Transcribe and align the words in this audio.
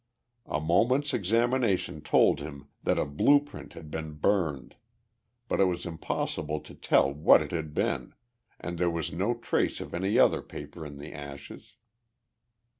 A 0.47 0.59
moment's 0.59 1.13
examination 1.13 2.01
told 2.01 2.39
him 2.39 2.67
that 2.81 2.97
a 2.97 3.05
blue 3.05 3.39
print 3.39 3.73
had 3.73 3.91
been 3.91 4.13
burned, 4.13 4.75
but 5.47 5.59
it 5.59 5.65
was 5.65 5.85
impossible 5.85 6.59
to 6.61 6.73
tell 6.73 7.13
what 7.13 7.39
it 7.43 7.51
had 7.51 7.75
been, 7.75 8.15
and 8.59 8.79
there 8.79 8.89
was 8.89 9.11
no 9.11 9.35
trace 9.35 9.79
of 9.79 9.93
any 9.93 10.17
other 10.17 10.41
paper 10.41 10.83
in 10.87 10.97
the 10.97 11.13
ashes. 11.13 11.75